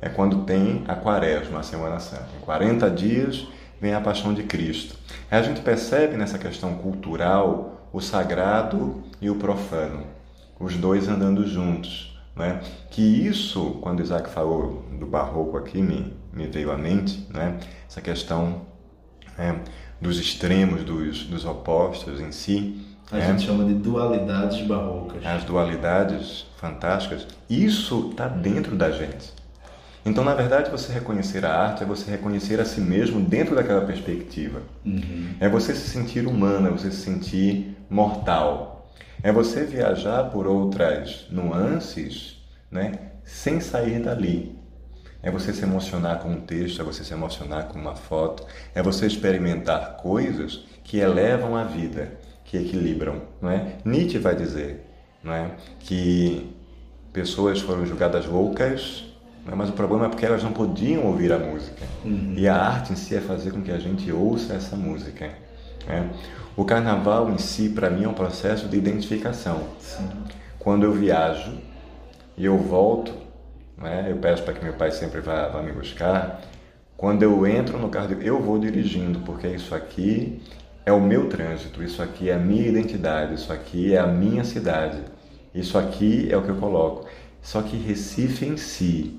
É 0.01 0.09
quando 0.09 0.43
tem 0.43 0.83
a 0.87 0.95
quaresma, 0.95 1.59
a 1.59 1.63
Semana 1.63 1.99
Santa. 1.99 2.27
Em 2.37 2.45
40 2.45 2.89
dias 2.89 3.47
vem 3.81 3.93
a 3.93 4.01
paixão 4.01 4.33
de 4.33 4.43
Cristo. 4.43 4.95
A 5.29 5.41
gente 5.41 5.61
percebe 5.61 6.15
nessa 6.15 6.37
questão 6.37 6.75
cultural 6.75 7.78
o 7.91 7.99
sagrado 7.99 9.03
e 9.21 9.29
o 9.29 9.35
profano, 9.35 10.03
os 10.59 10.75
dois 10.75 11.07
andando 11.07 11.47
juntos. 11.47 12.17
Né? 12.35 12.61
Que 12.89 13.01
isso, 13.01 13.77
quando 13.81 14.01
Isaac 14.01 14.29
falou 14.29 14.85
do 14.97 15.05
barroco 15.05 15.57
aqui, 15.57 15.81
me, 15.81 16.13
me 16.31 16.47
veio 16.47 16.71
à 16.71 16.77
mente, 16.77 17.27
né? 17.33 17.57
essa 17.87 17.99
questão 17.99 18.61
né? 19.37 19.59
dos 19.99 20.19
extremos, 20.19 20.83
dos, 20.83 21.25
dos 21.25 21.45
opostos 21.45 22.21
em 22.21 22.31
si. 22.31 22.85
A 23.11 23.17
né? 23.17 23.27
gente 23.27 23.45
chama 23.45 23.65
de 23.65 23.73
dualidades 23.73 24.65
barrocas. 24.65 25.25
As 25.25 25.43
dualidades 25.43 26.45
fantásticas. 26.57 27.27
Isso 27.49 28.09
está 28.11 28.27
dentro 28.27 28.75
da 28.75 28.91
gente. 28.91 29.33
Então, 30.05 30.23
na 30.23 30.33
verdade, 30.33 30.71
você 30.71 30.93
reconhecer 30.93 31.43
a 31.45 31.53
arte 31.53 31.83
é 31.83 31.85
você 31.85 32.09
reconhecer 32.09 32.59
a 32.59 32.65
si 32.65 32.79
mesmo 32.79 33.19
dentro 33.19 33.53
daquela 33.53 33.81
perspectiva. 33.81 34.61
Uhum. 34.85 35.35
É 35.39 35.49
você 35.49 35.75
se 35.75 35.89
sentir 35.89 36.25
humano, 36.25 36.67
é 36.67 36.71
você 36.71 36.89
se 36.89 37.01
sentir 37.01 37.75
mortal. 37.89 38.91
É 39.21 39.31
você 39.31 39.65
viajar 39.65 40.25
por 40.25 40.47
outras 40.47 41.27
nuances, 41.29 42.37
né, 42.71 42.93
sem 43.23 43.59
sair 43.59 43.99
dali. 43.99 44.57
É 45.21 45.29
você 45.29 45.51
se 45.51 45.63
emocionar 45.63 46.19
com 46.19 46.29
um 46.29 46.41
texto, 46.41 46.81
é 46.81 46.85
você 46.85 47.03
se 47.03 47.13
emocionar 47.13 47.67
com 47.67 47.77
uma 47.77 47.95
foto, 47.95 48.45
é 48.73 48.81
você 48.81 49.05
experimentar 49.05 49.97
coisas 49.97 50.63
que 50.83 50.97
elevam 50.99 51.57
a 51.57 51.65
vida, 51.65 52.17
que 52.45 52.57
equilibram, 52.57 53.23
não 53.41 53.49
é? 53.49 53.75
Nietzsche 53.83 54.17
vai 54.17 54.35
dizer, 54.35 54.85
não 55.21 55.33
é, 55.33 55.51
que 55.79 56.55
pessoas 57.11 57.59
foram 57.59 57.85
julgadas 57.85 58.25
loucas 58.25 59.09
né? 59.49 59.55
Mas 59.55 59.69
o 59.69 59.73
problema 59.73 60.05
é 60.05 60.09
porque 60.09 60.25
elas 60.25 60.43
não 60.43 60.53
podiam 60.53 61.05
ouvir 61.05 61.33
a 61.33 61.39
música. 61.39 61.85
Uhum. 62.05 62.33
E 62.37 62.47
a 62.47 62.55
arte 62.55 62.93
em 62.93 62.95
si 62.95 63.15
é 63.15 63.21
fazer 63.21 63.51
com 63.51 63.61
que 63.61 63.71
a 63.71 63.79
gente 63.79 64.11
ouça 64.11 64.53
essa 64.53 64.75
música. 64.75 65.31
Né? 65.87 66.09
O 66.55 66.65
carnaval 66.65 67.29
em 67.29 67.37
si, 67.37 67.69
para 67.69 67.89
mim, 67.89 68.03
é 68.03 68.07
um 68.07 68.13
processo 68.13 68.67
de 68.67 68.77
identificação. 68.77 69.63
Sim. 69.79 70.09
Quando 70.57 70.83
eu 70.83 70.91
viajo 70.91 71.53
e 72.37 72.45
eu 72.45 72.57
volto, 72.57 73.13
né? 73.77 74.07
eu 74.09 74.17
peço 74.17 74.43
para 74.43 74.53
que 74.53 74.63
meu 74.63 74.73
pai 74.73 74.91
sempre 74.91 75.21
vá, 75.21 75.47
vá 75.47 75.61
me 75.61 75.71
buscar. 75.71 76.41
Quando 76.97 77.23
eu 77.23 77.47
entro 77.47 77.77
no 77.77 77.87
carro, 77.89 78.11
eu 78.21 78.41
vou 78.41 78.59
dirigindo, 78.59 79.19
porque 79.19 79.47
isso 79.47 79.73
aqui 79.73 80.41
é 80.85 80.91
o 80.91 80.99
meu 80.99 81.29
trânsito, 81.29 81.81
isso 81.81 82.01
aqui 82.01 82.29
é 82.29 82.33
a 82.33 82.37
minha 82.39 82.67
identidade, 82.67 83.35
isso 83.35 83.53
aqui 83.53 83.93
é 83.93 83.99
a 83.99 84.07
minha 84.07 84.43
cidade, 84.43 84.99
isso 85.53 85.77
aqui 85.77 86.27
é 86.29 86.35
o 86.35 86.41
que 86.41 86.49
eu 86.49 86.57
coloco. 86.57 87.07
Só 87.41 87.61
que 87.61 87.77
Recife 87.77 88.45
em 88.45 88.57
si, 88.57 89.17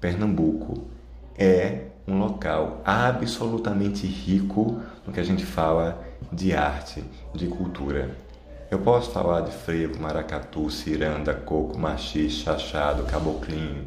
Pernambuco 0.00 0.88
é 1.38 1.91
um 2.06 2.18
local 2.18 2.82
absolutamente 2.84 4.06
rico 4.06 4.80
no 5.06 5.12
que 5.12 5.20
a 5.20 5.24
gente 5.24 5.44
fala 5.44 6.02
de 6.32 6.54
arte, 6.54 7.04
de 7.34 7.46
cultura. 7.46 8.16
Eu 8.70 8.78
posso 8.78 9.10
falar 9.10 9.42
de 9.42 9.52
frevo, 9.52 10.00
maracatu, 10.00 10.70
ciranda, 10.70 11.34
coco, 11.34 11.78
machis, 11.78 12.32
chachado, 12.32 13.02
caboclinho, 13.04 13.86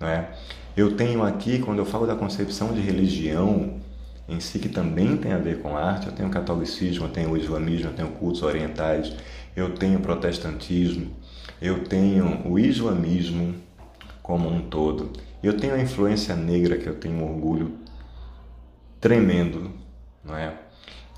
não 0.00 0.08
é? 0.08 0.30
Eu 0.76 0.96
tenho 0.96 1.22
aqui, 1.22 1.58
quando 1.60 1.78
eu 1.78 1.86
falo 1.86 2.06
da 2.06 2.14
concepção 2.14 2.72
de 2.72 2.80
religião 2.80 3.80
em 4.28 4.40
si, 4.40 4.58
que 4.58 4.68
também 4.68 5.16
tem 5.16 5.32
a 5.32 5.38
ver 5.38 5.60
com 5.60 5.76
arte, 5.76 6.06
eu 6.06 6.12
tenho 6.12 6.28
catolicismo, 6.30 7.06
eu 7.06 7.10
tenho 7.10 7.36
islamismo, 7.36 7.90
eu 7.90 7.94
tenho 7.94 8.08
cultos 8.10 8.42
orientais, 8.42 9.12
eu 9.56 9.74
tenho 9.74 10.00
protestantismo, 10.00 11.10
eu 11.60 11.84
tenho 11.84 12.46
o 12.46 12.58
islamismo 12.58 13.54
como 14.28 14.46
um 14.46 14.60
todo. 14.60 15.10
Eu 15.42 15.56
tenho 15.56 15.72
a 15.74 15.80
influência 15.80 16.36
negra 16.36 16.76
que 16.76 16.86
eu 16.86 16.96
tenho 16.96 17.16
um 17.16 17.32
orgulho 17.32 17.78
tremendo, 19.00 19.70
não 20.22 20.36
é? 20.36 20.52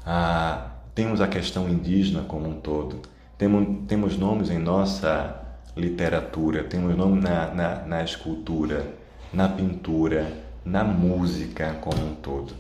Ah, 0.07 0.69
temos 0.95 1.21
a 1.21 1.27
questão 1.27 1.69
indígena 1.69 2.23
como 2.23 2.49
um 2.49 2.61
todo. 2.61 3.01
Temos, 3.37 3.89
temos 3.89 4.17
nomes 4.17 4.49
em 4.49 4.61
nossa 4.61 5.43
literatura, 5.77 6.63
temos 6.63 6.97
nomes 6.97 7.25
na, 7.25 7.53
na, 7.53 7.75
na 7.85 8.05
escultura, 8.05 8.87
na 9.33 9.49
pintura, 9.49 10.33
na 10.65 10.85
música 10.85 11.79
como 11.81 12.01
um 12.07 12.15
todo. 12.15 12.55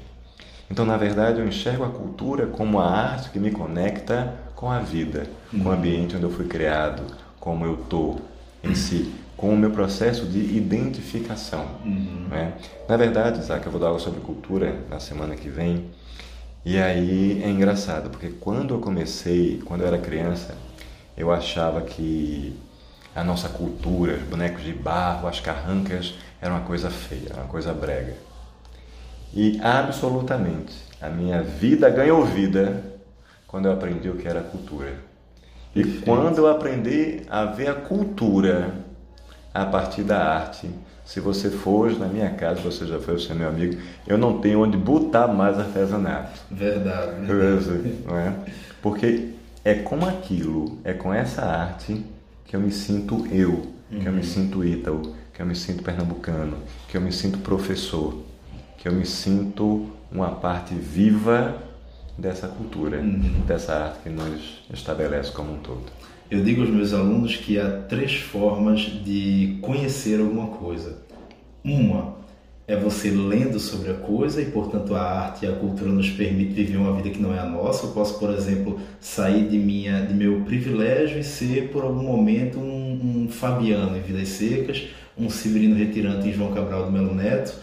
Então, 0.68 0.84
na 0.84 0.96
verdade, 0.96 1.38
eu 1.38 1.46
enxergo 1.46 1.84
a 1.84 1.90
cultura 1.90 2.48
como 2.48 2.80
a 2.80 2.90
arte 2.90 3.30
que 3.30 3.38
me 3.38 3.52
conecta 3.52 4.34
com 4.56 4.68
a 4.68 4.80
vida, 4.80 5.28
com 5.52 5.68
o 5.68 5.70
ambiente 5.70 6.16
onde 6.16 6.24
eu 6.24 6.30
fui 6.30 6.48
criado, 6.48 7.04
como 7.38 7.64
eu 7.64 7.74
estou 7.74 8.20
em 8.64 8.74
si 8.74 9.19
com 9.40 9.54
o 9.54 9.56
meu 9.56 9.70
processo 9.70 10.26
de 10.26 10.38
identificação. 10.38 11.66
Uhum. 11.82 12.26
Né? 12.28 12.52
Na 12.86 12.98
verdade, 12.98 13.40
Isaac, 13.40 13.64
eu 13.64 13.72
vou 13.72 13.80
dar 13.80 13.86
aula 13.86 13.98
sobre 13.98 14.20
cultura 14.20 14.76
na 14.90 15.00
semana 15.00 15.34
que 15.34 15.48
vem. 15.48 15.86
E 16.62 16.76
aí 16.76 17.42
é 17.42 17.48
engraçado, 17.48 18.10
porque 18.10 18.28
quando 18.28 18.74
eu 18.74 18.80
comecei, 18.80 19.62
quando 19.64 19.80
eu 19.80 19.86
era 19.86 19.96
criança, 19.96 20.54
eu 21.16 21.32
achava 21.32 21.80
que 21.80 22.54
a 23.16 23.24
nossa 23.24 23.48
cultura, 23.48 24.12
os 24.12 24.22
bonecos 24.24 24.62
de 24.62 24.74
barro, 24.74 25.26
as 25.26 25.40
carrancas, 25.40 26.14
era 26.38 26.52
uma 26.52 26.60
coisa 26.60 26.90
feia, 26.90 27.32
uma 27.32 27.46
coisa 27.46 27.72
brega. 27.72 28.14
E 29.32 29.58
absolutamente, 29.62 30.74
a 31.00 31.08
minha 31.08 31.42
vida 31.42 31.88
ganhou 31.88 32.26
vida 32.26 32.84
quando 33.46 33.66
eu 33.66 33.72
aprendi 33.72 34.10
o 34.10 34.16
que 34.16 34.28
era 34.28 34.42
cultura. 34.42 34.98
E 35.74 35.82
Perfeito. 35.82 36.04
quando 36.04 36.38
eu 36.38 36.46
aprendi 36.46 37.22
a 37.30 37.46
ver 37.46 37.68
a 37.68 37.74
cultura 37.74 38.89
a 39.52 39.64
partir 39.64 40.02
da 40.02 40.18
arte. 40.18 40.70
Se 41.04 41.18
você 41.18 41.50
for 41.50 41.86
hoje 41.86 41.98
na 41.98 42.06
minha 42.06 42.30
casa, 42.30 42.60
você 42.60 42.86
já 42.86 43.00
foi, 43.00 43.14
você 43.14 43.32
é 43.32 43.34
meu 43.34 43.48
amigo, 43.48 43.80
eu 44.06 44.16
não 44.16 44.40
tenho 44.40 44.62
onde 44.62 44.76
botar 44.76 45.26
mais 45.26 45.58
artesanato. 45.58 46.40
Verdade. 46.50 47.26
verdade. 47.26 47.98
Não 48.06 48.16
é? 48.16 48.32
Porque 48.80 49.30
é 49.64 49.74
com 49.74 50.04
aquilo, 50.06 50.78
é 50.84 50.92
com 50.92 51.12
essa 51.12 51.42
arte 51.42 52.04
que 52.44 52.54
eu 52.54 52.60
me 52.60 52.70
sinto 52.70 53.26
eu, 53.32 53.50
uhum. 53.90 54.00
que 54.00 54.06
eu 54.06 54.12
me 54.12 54.18
uhum. 54.18 54.24
sinto 54.24 54.64
ítalo, 54.64 55.14
que 55.32 55.42
eu 55.42 55.46
me 55.46 55.54
sinto 55.54 55.82
pernambucano, 55.82 56.56
que 56.88 56.96
eu 56.96 57.00
me 57.00 57.12
sinto 57.12 57.38
professor, 57.38 58.22
que 58.78 58.88
eu 58.88 58.92
me 58.92 59.04
sinto 59.04 59.90
uma 60.10 60.30
parte 60.30 60.74
viva 60.74 61.56
dessa 62.16 62.48
cultura, 62.48 62.98
uhum. 62.98 63.42
dessa 63.46 63.74
arte 63.74 64.00
que 64.04 64.10
nos 64.10 64.62
estabelece 64.72 65.32
como 65.32 65.54
um 65.54 65.58
todo. 65.58 65.84
Eu 66.30 66.44
digo 66.44 66.60
aos 66.60 66.70
meus 66.70 66.94
alunos 66.94 67.34
que 67.34 67.58
há 67.58 67.68
três 67.68 68.14
formas 68.14 68.82
de 68.82 69.58
conhecer 69.60 70.20
alguma 70.20 70.46
coisa. 70.46 70.98
Uma 71.64 72.14
é 72.68 72.76
você 72.76 73.10
lendo 73.10 73.58
sobre 73.58 73.90
a 73.90 73.94
coisa 73.94 74.40
e, 74.40 74.44
portanto, 74.44 74.94
a 74.94 75.02
arte 75.02 75.44
e 75.44 75.48
a 75.48 75.52
cultura 75.52 75.90
nos 75.90 76.08
permite 76.08 76.52
viver 76.52 76.76
uma 76.76 76.92
vida 76.94 77.10
que 77.10 77.20
não 77.20 77.34
é 77.34 77.40
a 77.40 77.44
nossa. 77.44 77.86
Eu 77.86 77.90
posso, 77.90 78.16
por 78.20 78.30
exemplo, 78.30 78.78
sair 79.00 79.48
de 79.48 79.58
minha, 79.58 80.02
de 80.02 80.14
meu 80.14 80.42
privilégio 80.42 81.18
e 81.18 81.24
ser, 81.24 81.70
por 81.70 81.82
algum 81.82 82.04
momento, 82.04 82.60
um, 82.60 83.24
um 83.24 83.28
Fabiano 83.28 83.96
em 83.96 84.00
Vidas 84.00 84.28
Secas, 84.28 84.86
um 85.18 85.28
Severino 85.28 85.74
Retirante 85.74 86.28
em 86.28 86.32
João 86.32 86.54
Cabral 86.54 86.84
do 86.84 86.92
Melo 86.92 87.12
Neto. 87.12 87.58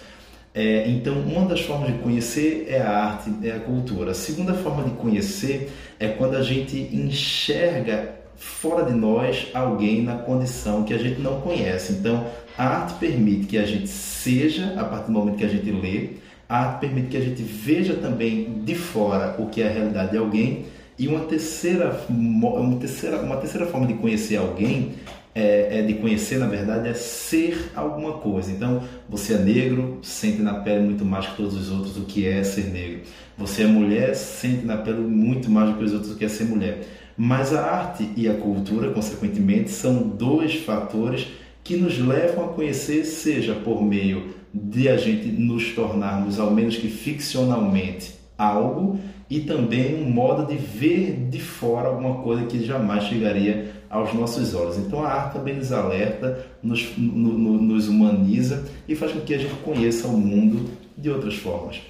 É, 0.53 0.89
então, 0.89 1.13
uma 1.21 1.47
das 1.47 1.61
formas 1.61 1.93
de 1.93 1.99
conhecer 1.99 2.65
é 2.67 2.81
a 2.81 2.89
arte, 2.89 3.31
é 3.43 3.51
a 3.51 3.59
cultura. 3.61 4.11
A 4.11 4.13
segunda 4.13 4.53
forma 4.55 4.83
de 4.83 4.91
conhecer 4.91 5.71
é 5.97 6.09
quando 6.09 6.35
a 6.35 6.43
gente 6.43 6.77
enxerga 6.93 8.16
fora 8.37 8.85
de 8.85 8.93
nós 8.93 9.47
alguém 9.53 10.03
na 10.03 10.15
condição 10.15 10.83
que 10.83 10.93
a 10.93 10.97
gente 10.97 11.19
não 11.19 11.41
conhece. 11.41 11.93
Então, 11.93 12.25
a 12.57 12.65
arte 12.65 12.93
permite 12.99 13.47
que 13.47 13.57
a 13.57 13.65
gente 13.65 13.87
seja, 13.87 14.73
a 14.77 14.83
partir 14.83 15.07
do 15.07 15.11
momento 15.11 15.37
que 15.37 15.45
a 15.45 15.49
gente 15.49 15.69
lê, 15.71 16.11
a 16.47 16.65
arte 16.65 16.81
permite 16.81 17.07
que 17.09 17.17
a 17.17 17.21
gente 17.21 17.41
veja 17.43 17.95
também 17.95 18.61
de 18.63 18.75
fora 18.75 19.35
o 19.37 19.47
que 19.47 19.61
é 19.61 19.67
a 19.67 19.71
realidade 19.71 20.11
de 20.11 20.17
alguém. 20.17 20.65
E 20.97 21.07
uma 21.07 21.21
terceira, 21.21 22.05
uma 22.09 22.77
terceira, 22.77 23.21
uma 23.21 23.37
terceira 23.37 23.67
forma 23.67 23.85
de 23.85 23.93
conhecer 23.95 24.37
alguém 24.37 24.93
é, 25.37 25.79
é, 25.79 25.81
de 25.83 25.93
conhecer, 25.93 26.39
na 26.39 26.47
verdade, 26.47 26.87
é 26.89 26.95
ser 26.95 27.71
alguma 27.75 28.13
coisa. 28.13 28.51
Então, 28.51 28.81
você 29.07 29.35
é 29.35 29.37
negro, 29.37 29.99
sente 30.01 30.41
na 30.41 30.55
pele 30.55 30.81
muito 30.81 31.05
mais 31.05 31.27
que 31.27 31.37
todos 31.37 31.53
os 31.53 31.69
outros 31.69 31.95
o 31.95 32.05
que 32.05 32.27
é 32.27 32.43
ser 32.43 32.71
negro. 32.71 33.01
Você 33.37 33.61
é 33.61 33.67
mulher, 33.67 34.15
sente 34.15 34.65
na 34.65 34.77
pele 34.77 35.01
muito 35.01 35.47
mais 35.47 35.69
do 35.69 35.77
que 35.77 35.83
os 35.83 35.93
outros 35.93 36.11
o 36.13 36.15
que 36.15 36.25
é 36.25 36.27
ser 36.27 36.45
mulher. 36.45 36.79
Mas 37.17 37.53
a 37.53 37.65
arte 37.65 38.07
e 38.15 38.29
a 38.29 38.35
cultura, 38.35 38.91
consequentemente, 38.91 39.71
são 39.71 40.07
dois 40.07 40.55
fatores 40.55 41.27
que 41.63 41.75
nos 41.75 41.97
levam 41.97 42.45
a 42.45 42.47
conhecer, 42.49 43.03
seja 43.05 43.55
por 43.55 43.81
meio 43.83 44.35
de 44.53 44.87
a 44.87 44.97
gente 44.97 45.27
nos 45.27 45.73
tornarmos, 45.73 46.39
ao 46.39 46.51
menos 46.51 46.77
que 46.77 46.87
ficcionalmente, 46.87 48.13
algo 48.37 48.99
e 49.29 49.41
também 49.41 49.95
um 49.95 50.09
modo 50.09 50.45
de 50.45 50.55
ver 50.55 51.27
de 51.29 51.41
fora 51.41 51.89
alguma 51.89 52.21
coisa 52.21 52.45
que 52.45 52.63
jamais 52.63 53.03
chegaria 53.05 53.73
aos 53.89 54.13
nossos 54.13 54.53
olhos. 54.53 54.77
Então 54.77 55.03
a 55.03 55.09
arte 55.09 55.33
também 55.33 55.55
nos 55.55 55.71
alerta, 55.71 56.45
nos, 56.61 56.97
no, 56.97 57.61
nos 57.61 57.87
humaniza 57.87 58.65
e 58.87 58.95
faz 58.95 59.11
com 59.11 59.21
que 59.21 59.33
a 59.33 59.37
gente 59.37 59.55
conheça 59.55 60.07
o 60.07 60.17
mundo 60.17 60.69
de 60.97 61.09
outras 61.09 61.35
formas. 61.35 61.81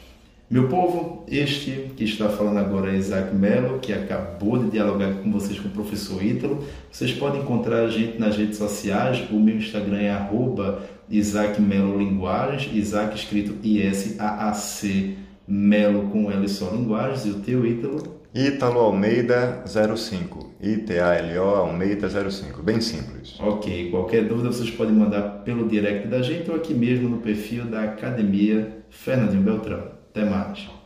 Meu 0.50 0.70
povo, 0.70 1.26
este 1.28 1.92
que 1.98 2.06
está 2.06 2.30
falando 2.30 2.60
agora 2.60 2.94
é 2.94 2.96
Isaac 2.96 3.36
Mello, 3.36 3.80
que 3.80 3.92
acabou 3.92 4.58
de 4.58 4.72
dialogar 4.72 5.16
com 5.16 5.30
vocês 5.30 5.60
com 5.60 5.68
o 5.68 5.72
professor 5.72 6.24
Ítalo. 6.24 6.64
Vocês 6.90 7.12
podem 7.12 7.42
encontrar 7.42 7.82
a 7.82 7.90
gente 7.90 8.18
nas 8.18 8.38
redes 8.38 8.58
sociais. 8.58 9.30
O 9.30 9.38
meu 9.38 9.58
Instagram 9.58 9.98
é 9.98 10.10
arroba 10.10 10.84
Isaac 11.10 11.62
Melo 11.62 11.98
Linguagens, 11.98 12.74
Isaac 12.74 13.18
escrito 13.18 13.56
I-S-A-A-C, 13.62 15.16
Melo 15.46 16.08
com 16.12 16.32
L 16.32 16.48
só 16.48 16.70
Linguagens. 16.72 17.26
E 17.26 17.30
o 17.32 17.40
teu 17.40 17.66
Ítalo? 17.66 18.22
Ítalo 18.34 18.80
Almeida 18.80 19.66
05. 19.68 20.54
I-T-A-L-O 20.62 21.56
Almeida 21.56 22.08
05. 22.10 22.64
Bem 22.64 22.80
simples. 22.80 23.36
Ok. 23.42 23.92
Qualquer 23.92 24.24
dúvida 24.24 24.54
vocês 24.54 24.72
podem 24.72 24.94
mandar 24.94 25.44
pelo 25.44 25.68
direct 25.68 26.08
da 26.08 26.22
gente 26.22 26.50
ou 26.50 26.56
aqui 26.56 26.74
mesmo 26.74 27.10
no 27.10 27.18
perfil 27.18 27.66
da 27.66 27.84
Academia 27.84 28.78
Fernandinho 28.90 29.44
Beltrão. 29.44 29.97
Até 30.18 30.26
mais. 30.28 30.77